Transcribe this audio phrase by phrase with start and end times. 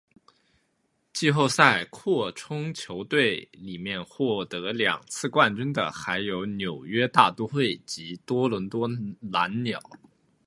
[1.13, 8.89] 季后赛扩充球队里面获得两次冠军的还有纽约大都会及多伦多
[9.31, 9.79] 蓝鸟。